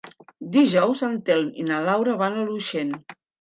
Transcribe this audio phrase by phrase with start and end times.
[0.53, 2.99] Dijous en Telm i na Laura van a Llutxent.